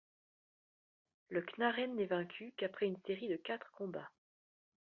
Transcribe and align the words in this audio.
Le 1.29 1.43
Knaaren 1.45 1.93
n'est 1.95 2.07
vaincu 2.07 2.55
qu'après 2.57 2.87
une 2.87 2.97
série 3.05 3.27
de 3.27 3.35
quatre 3.37 3.69
combats. 3.73 4.09